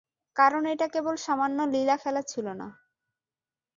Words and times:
কারন 0.35 0.63
এটা 0.65 0.87
কেবল 0.87 1.15
সামান্য 1.17 1.57
লীলাখেলা 1.73 2.21
ছিল 2.23 2.47
না। 2.53 2.67